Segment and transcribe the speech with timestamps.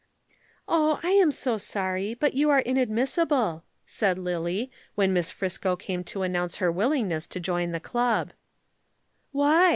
[0.67, 6.03] "Oh, I am so sorry, but you are inadmissible," said Lillie, when Miss Friscoe came
[6.05, 8.31] to announce her willingness to join the Club.
[9.31, 9.69] "Why?"